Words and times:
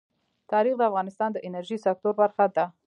تاریخ 0.51 0.75
د 0.77 0.81
افغانستان 0.89 1.29
د 1.33 1.37
انرژۍ 1.47 1.77
سکتور 1.85 2.13
برخه 2.21 2.45
ده. 2.55 2.65